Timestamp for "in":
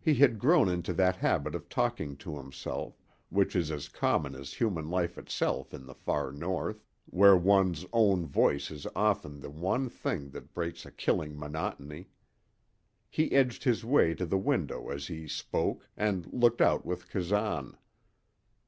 5.72-5.86